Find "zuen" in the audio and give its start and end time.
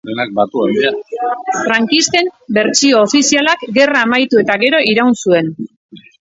5.21-5.55